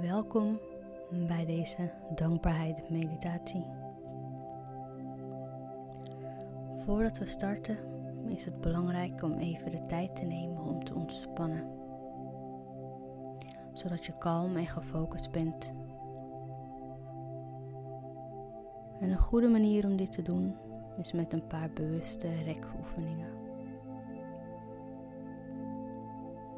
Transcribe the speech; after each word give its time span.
Welkom 0.00 0.60
bij 1.26 1.46
deze 1.46 1.92
dankbaarheid 2.14 2.90
meditatie. 2.90 3.66
Voordat 6.84 7.18
we 7.18 7.26
starten 7.26 7.78
is 8.28 8.44
het 8.44 8.60
belangrijk 8.60 9.22
om 9.22 9.38
even 9.38 9.70
de 9.70 9.86
tijd 9.86 10.16
te 10.16 10.24
nemen 10.24 10.62
om 10.62 10.84
te 10.84 10.94
ontspannen. 10.94 11.64
Zodat 13.72 14.04
je 14.04 14.18
kalm 14.18 14.56
en 14.56 14.66
gefocust 14.66 15.30
bent. 15.30 15.72
En 19.00 19.10
een 19.10 19.18
goede 19.18 19.48
manier 19.48 19.84
om 19.84 19.96
dit 19.96 20.12
te 20.12 20.22
doen 20.22 20.56
is 20.98 21.12
met 21.12 21.32
een 21.32 21.46
paar 21.46 21.70
bewuste 21.70 22.42
rekoefeningen. 22.42 23.30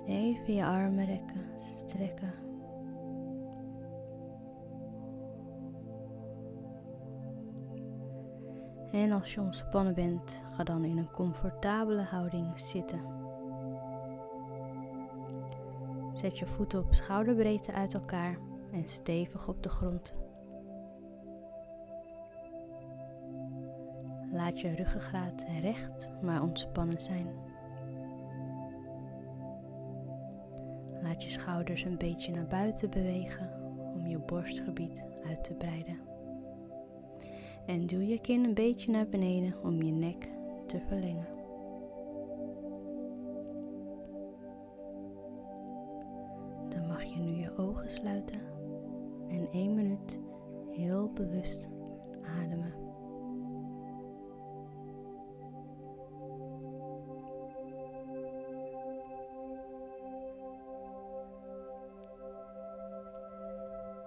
Even 0.06 0.54
je 0.54 0.64
armen 0.64 1.04
rekken, 1.04 1.44
strekken. 1.56 2.49
En 8.92 9.12
als 9.12 9.34
je 9.34 9.40
ontspannen 9.40 9.94
bent, 9.94 10.44
ga 10.50 10.64
dan 10.64 10.84
in 10.84 10.98
een 10.98 11.10
comfortabele 11.10 12.02
houding 12.02 12.60
zitten. 12.60 13.00
Zet 16.12 16.38
je 16.38 16.46
voeten 16.46 16.78
op 16.78 16.94
schouderbreedte 16.94 17.72
uit 17.72 17.94
elkaar 17.94 18.38
en 18.72 18.88
stevig 18.88 19.48
op 19.48 19.62
de 19.62 19.68
grond. 19.68 20.14
Laat 24.32 24.60
je 24.60 24.74
ruggengraat 24.74 25.44
recht 25.60 26.10
maar 26.22 26.42
ontspannen 26.42 27.00
zijn. 27.00 27.26
Laat 31.02 31.24
je 31.24 31.30
schouders 31.30 31.82
een 31.84 31.98
beetje 31.98 32.32
naar 32.32 32.46
buiten 32.46 32.90
bewegen 32.90 33.50
om 33.94 34.06
je 34.06 34.18
borstgebied 34.18 35.04
uit 35.26 35.44
te 35.44 35.54
breiden. 35.54 36.09
En 37.70 37.86
duw 37.86 38.00
je 38.00 38.18
kin 38.18 38.44
een 38.44 38.54
beetje 38.54 38.90
naar 38.90 39.08
beneden 39.08 39.54
om 39.62 39.82
je 39.82 39.92
nek 39.92 40.28
te 40.66 40.80
verlengen. 40.80 41.28
Dan 46.68 46.86
mag 46.86 47.02
je 47.02 47.18
nu 47.18 47.40
je 47.40 47.56
ogen 47.56 47.90
sluiten 47.90 48.40
en 49.28 49.48
één 49.52 49.74
minuut 49.74 50.20
heel 50.70 51.10
bewust 51.12 51.68
ademen. 52.22 52.74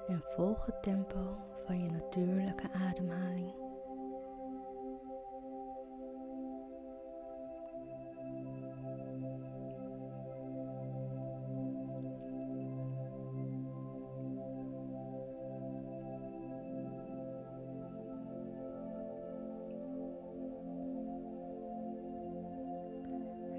En 0.08 0.22
volg 0.36 0.66
het 0.66 0.82
tempo 0.82 1.53
van 1.66 1.84
je 1.84 1.92
natuurlijke 1.92 2.72
ademhaling. 2.72 3.54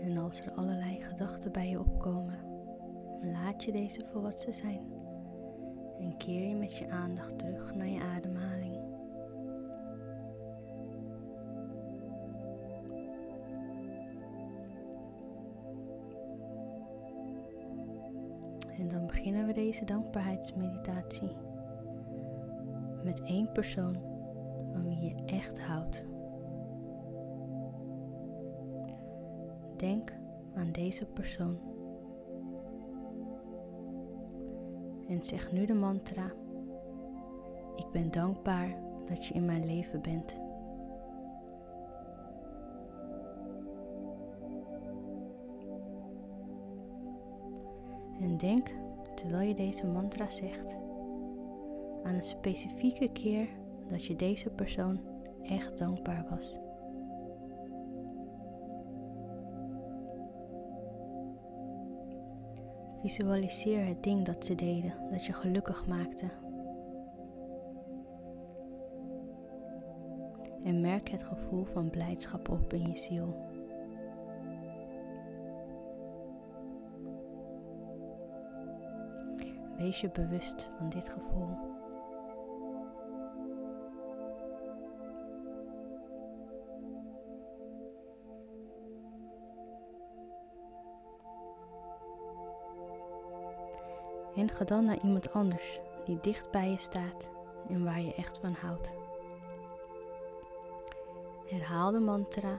En 0.00 0.18
als 0.18 0.40
er 0.40 0.52
allerlei 0.52 1.00
gedachten 1.00 1.52
bij 1.52 1.68
je 1.68 1.78
opkomen, 1.78 2.38
laat 3.22 3.64
je 3.64 3.72
deze 3.72 4.06
voor 4.12 4.22
wat 4.22 4.40
ze 4.40 4.52
zijn 4.52 5.03
en 5.98 6.16
keer 6.16 6.48
je 6.48 6.54
met 6.54 6.76
je 6.76 6.90
aandacht 6.90 7.38
terug 7.38 7.74
naar 7.74 7.88
je 7.88 8.00
ademhaling. 8.00 8.74
En 18.78 18.88
dan 18.88 19.06
beginnen 19.06 19.46
we 19.46 19.52
deze 19.52 19.84
dankbaarheidsmeditatie 19.84 21.36
met 23.04 23.20
één 23.22 23.52
persoon 23.52 23.96
van 24.72 24.88
wie 24.88 25.00
je 25.00 25.14
echt 25.26 25.60
houdt. 25.60 26.04
Denk 29.76 30.12
aan 30.54 30.72
deze 30.72 31.06
persoon. 31.06 31.73
En 35.08 35.24
zeg 35.24 35.52
nu 35.52 35.66
de 35.66 35.74
mantra: 35.74 36.32
Ik 37.76 37.86
ben 37.92 38.10
dankbaar 38.10 38.76
dat 39.04 39.26
je 39.26 39.34
in 39.34 39.44
mijn 39.44 39.66
leven 39.66 40.02
bent. 40.02 40.42
En 48.20 48.36
denk, 48.36 48.70
terwijl 49.14 49.48
je 49.48 49.54
deze 49.54 49.86
mantra 49.86 50.30
zegt, 50.30 50.76
aan 52.02 52.14
een 52.14 52.24
specifieke 52.24 53.08
keer 53.12 53.48
dat 53.88 54.04
je 54.04 54.16
deze 54.16 54.50
persoon 54.50 55.00
echt 55.42 55.78
dankbaar 55.78 56.26
was. 56.30 56.58
Visualiseer 63.04 63.86
het 63.86 64.02
ding 64.02 64.24
dat 64.24 64.44
ze 64.44 64.54
deden, 64.54 64.94
dat 65.10 65.26
je 65.26 65.32
gelukkig 65.32 65.86
maakte. 65.86 66.30
En 70.62 70.80
merk 70.80 71.08
het 71.08 71.22
gevoel 71.22 71.64
van 71.64 71.90
blijdschap 71.90 72.48
op 72.48 72.72
in 72.72 72.86
je 72.86 72.96
ziel. 72.96 73.36
Wees 79.76 80.00
je 80.00 80.10
bewust 80.10 80.70
van 80.78 80.88
dit 80.88 81.08
gevoel. 81.08 81.73
En 94.36 94.50
ga 94.50 94.64
dan 94.64 94.84
naar 94.84 95.02
iemand 95.02 95.32
anders 95.32 95.80
die 96.04 96.18
dicht 96.20 96.50
bij 96.50 96.70
je 96.70 96.78
staat 96.78 97.28
en 97.68 97.84
waar 97.84 98.00
je 98.00 98.14
echt 98.14 98.38
van 98.38 98.52
houdt. 98.60 98.92
Herhaal 101.46 101.90
de 101.90 102.00
mantra: 102.00 102.58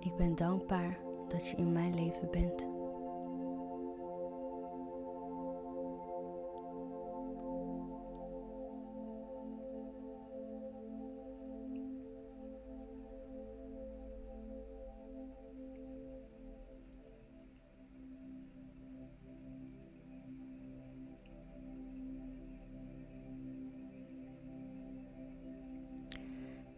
Ik 0.00 0.16
ben 0.16 0.34
dankbaar 0.34 0.98
dat 1.28 1.48
je 1.48 1.56
in 1.56 1.72
mijn 1.72 1.94
leven 1.94 2.30
bent. 2.30 2.73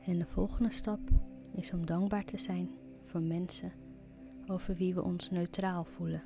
En 0.06 0.18
de 0.18 0.26
volgende 0.26 0.70
stap 0.70 1.00
is 1.52 1.72
om 1.72 1.86
dankbaar 1.86 2.24
te 2.24 2.36
zijn 2.36 2.70
voor 3.02 3.20
mensen 3.20 3.72
over 4.46 4.74
wie 4.74 4.94
we 4.94 5.02
ons 5.02 5.30
neutraal 5.30 5.84
voelen. 5.84 6.22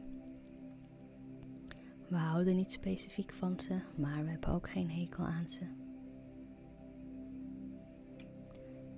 We 2.08 2.16
houden 2.16 2.56
niet 2.56 2.72
specifiek 2.72 3.32
van 3.32 3.60
ze, 3.60 3.80
maar 3.96 4.24
we 4.24 4.30
hebben 4.30 4.50
ook 4.50 4.68
geen 4.68 4.90
hekel 4.90 5.24
aan 5.24 5.48
ze. 5.48 5.60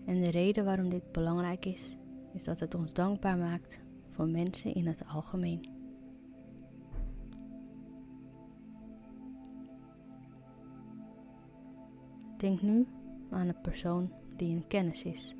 En 0.04 0.20
de 0.20 0.30
reden 0.30 0.64
waarom 0.64 0.88
dit 0.88 1.12
belangrijk 1.12 1.64
is, 1.64 1.96
is 2.32 2.44
dat 2.44 2.60
het 2.60 2.74
ons 2.74 2.92
dankbaar 2.92 3.36
maakt 3.36 3.80
voor 4.08 4.28
mensen 4.28 4.74
in 4.74 4.86
het 4.86 5.06
algemeen. 5.06 5.60
Denk 12.36 12.62
nu 12.62 12.86
aan 13.30 13.48
een 13.48 13.60
persoon 13.60 14.21
die 14.36 14.56
een 14.56 14.66
kennis 14.66 15.02
is. 15.02 15.34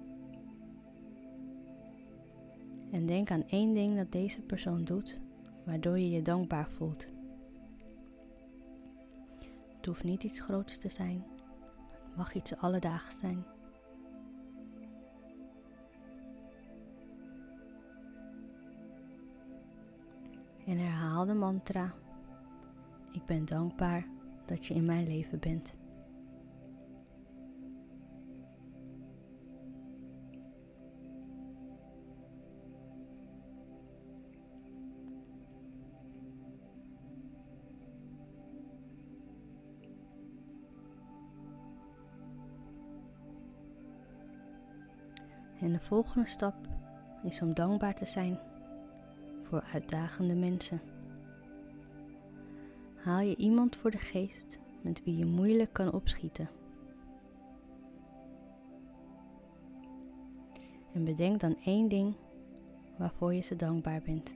En 2.90 3.06
denk 3.06 3.30
aan 3.30 3.48
één 3.48 3.74
ding 3.74 3.96
dat 3.96 4.12
deze 4.12 4.40
persoon 4.40 4.84
doet, 4.84 5.20
waardoor 5.64 5.98
je 5.98 6.10
je 6.10 6.22
dankbaar 6.22 6.70
voelt. 6.70 7.06
Het 9.76 9.86
hoeft 9.86 10.04
niet 10.04 10.24
iets 10.24 10.40
groots 10.40 10.78
te 10.78 10.88
zijn, 10.88 11.24
het 12.04 12.16
mag 12.16 12.34
iets 12.34 12.56
alledaags 12.56 13.16
zijn. 13.18 13.44
En 20.66 20.78
herhaal 20.78 21.26
de 21.26 21.34
mantra: 21.34 21.94
Ik 23.12 23.26
ben 23.26 23.44
dankbaar 23.44 24.06
dat 24.46 24.66
je 24.66 24.74
in 24.74 24.84
mijn 24.84 25.06
leven 25.06 25.38
bent. 25.38 25.76
En 45.62 45.72
de 45.72 45.80
volgende 45.80 46.26
stap 46.28 46.54
is 47.22 47.40
om 47.40 47.54
dankbaar 47.54 47.94
te 47.94 48.06
zijn 48.06 48.38
voor 49.42 49.64
uitdagende 49.72 50.34
mensen. 50.34 50.80
Haal 52.96 53.20
je 53.20 53.36
iemand 53.36 53.76
voor 53.76 53.90
de 53.90 53.98
geest 53.98 54.60
met 54.80 55.04
wie 55.04 55.16
je 55.16 55.24
moeilijk 55.24 55.72
kan 55.72 55.92
opschieten. 55.92 56.48
En 60.92 61.04
bedenk 61.04 61.40
dan 61.40 61.56
één 61.64 61.88
ding 61.88 62.14
waarvoor 62.98 63.34
je 63.34 63.40
ze 63.40 63.56
dankbaar 63.56 64.02
bent. 64.02 64.34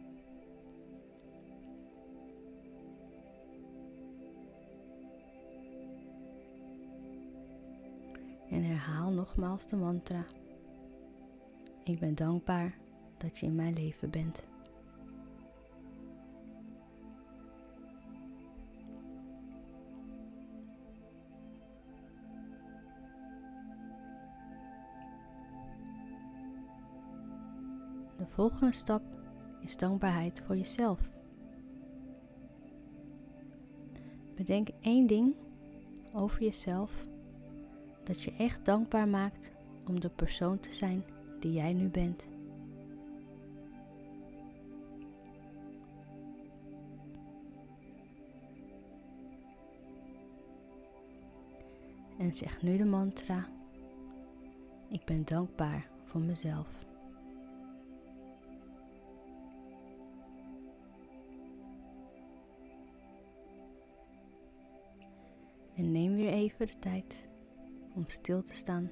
En 8.50 8.62
herhaal 8.62 9.12
nogmaals 9.12 9.66
de 9.66 9.76
mantra. 9.76 10.24
Ik 11.86 11.98
ben 11.98 12.14
dankbaar 12.14 12.74
dat 13.16 13.38
je 13.38 13.46
in 13.46 13.54
mijn 13.54 13.72
leven 13.72 14.10
bent. 14.10 14.42
De 28.16 28.26
volgende 28.28 28.72
stap 28.72 29.02
is 29.60 29.76
dankbaarheid 29.76 30.42
voor 30.46 30.56
jezelf. 30.56 31.10
Bedenk 34.34 34.68
één 34.80 35.06
ding 35.06 35.34
over 36.12 36.42
jezelf 36.42 37.06
dat 38.04 38.22
je 38.22 38.32
echt 38.38 38.64
dankbaar 38.64 39.08
maakt 39.08 39.50
om 39.86 40.00
de 40.00 40.10
persoon 40.10 40.60
te 40.60 40.72
zijn 40.72 41.04
die 41.38 41.52
jij 41.52 41.72
nu 41.72 41.88
bent. 41.88 42.28
En 52.18 52.34
zeg 52.34 52.62
nu 52.62 52.76
de 52.76 52.84
mantra: 52.84 53.46
Ik 54.88 55.04
ben 55.04 55.24
dankbaar 55.24 55.88
voor 56.04 56.20
mezelf. 56.20 56.84
En 65.74 65.92
neem 65.92 66.14
weer 66.14 66.32
even 66.32 66.66
de 66.66 66.78
tijd 66.78 67.26
om 67.94 68.04
stil 68.06 68.42
te 68.42 68.54
staan 68.54 68.90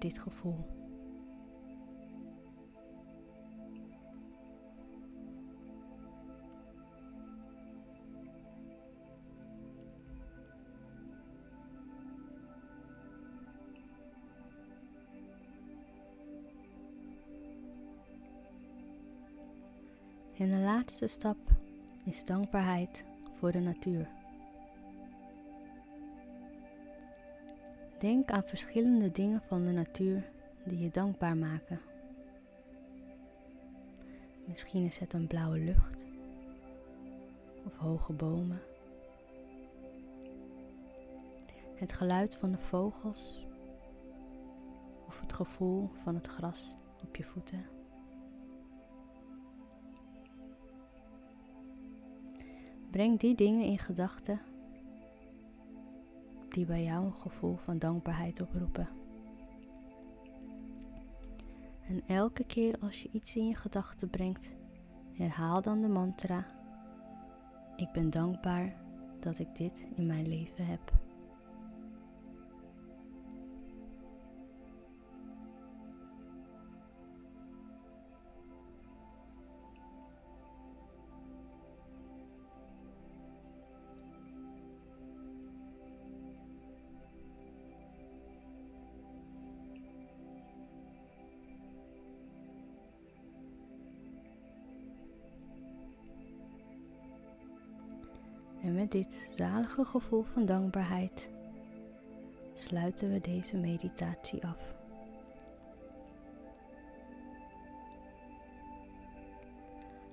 dit 0.00 0.18
gevoel. 0.18 0.78
En 20.38 20.50
de 20.50 20.56
laatste 20.56 21.06
stap 21.06 21.36
is 22.04 22.24
dankbaarheid 22.24 23.04
voor 23.38 23.52
de 23.52 23.58
natuur. 23.58 24.19
Denk 28.00 28.30
aan 28.30 28.42
verschillende 28.42 29.10
dingen 29.10 29.42
van 29.46 29.64
de 29.64 29.70
natuur 29.70 30.30
die 30.64 30.78
je 30.78 30.90
dankbaar 30.90 31.36
maken. 31.36 31.80
Misschien 34.44 34.84
is 34.84 34.98
het 34.98 35.12
een 35.12 35.26
blauwe 35.26 35.58
lucht 35.58 36.04
of 37.64 37.76
hoge 37.76 38.12
bomen. 38.12 38.60
Het 41.74 41.92
geluid 41.92 42.36
van 42.36 42.50
de 42.50 42.58
vogels 42.58 43.46
of 45.06 45.20
het 45.20 45.32
gevoel 45.32 45.90
van 45.94 46.14
het 46.14 46.26
gras 46.26 46.76
op 47.02 47.16
je 47.16 47.24
voeten. 47.24 47.66
Breng 52.90 53.18
die 53.18 53.34
dingen 53.34 53.64
in 53.64 53.78
gedachten 53.78 54.49
die 56.52 56.66
bij 56.66 56.82
jou 56.84 57.04
een 57.04 57.16
gevoel 57.16 57.56
van 57.56 57.78
dankbaarheid 57.78 58.40
oproepen. 58.40 58.88
En 61.88 62.02
elke 62.06 62.44
keer 62.44 62.76
als 62.80 63.02
je 63.02 63.08
iets 63.12 63.36
in 63.36 63.48
je 63.48 63.54
gedachten 63.54 64.10
brengt, 64.10 64.50
herhaal 65.12 65.62
dan 65.62 65.80
de 65.80 65.88
mantra: 65.88 66.46
Ik 67.76 67.92
ben 67.92 68.10
dankbaar 68.10 68.74
dat 69.20 69.38
ik 69.38 69.54
dit 69.56 69.86
in 69.96 70.06
mijn 70.06 70.28
leven 70.28 70.66
heb. 70.66 70.99
En 98.62 98.74
met 98.74 98.90
dit 98.90 99.30
zalige 99.32 99.84
gevoel 99.84 100.22
van 100.22 100.46
dankbaarheid 100.46 101.30
sluiten 102.54 103.12
we 103.12 103.20
deze 103.20 103.56
meditatie 103.56 104.46
af. 104.46 104.74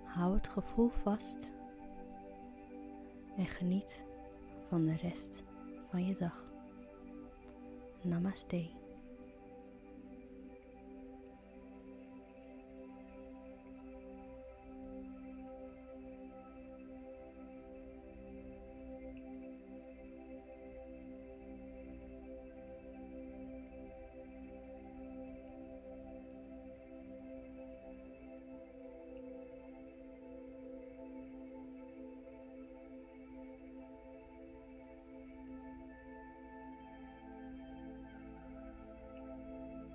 Hou 0.03 0.33
het 0.33 0.47
gevoel 0.47 0.89
vast 0.89 1.51
en 3.37 3.45
geniet 3.45 4.01
van 4.67 4.85
de 4.85 4.95
rest 4.95 5.43
van 5.89 6.05
je 6.05 6.15
dag. 6.15 6.43
Namaste. 8.01 8.86